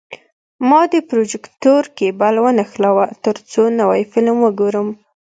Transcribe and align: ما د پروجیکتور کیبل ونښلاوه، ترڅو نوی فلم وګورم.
ما 0.69 0.81
د 0.93 0.95
پروجیکتور 1.09 1.83
کیبل 1.97 2.33
ونښلاوه، 2.43 3.05
ترڅو 3.25 3.63
نوی 3.79 4.01
فلم 4.11 4.37
وګورم. 4.45 4.87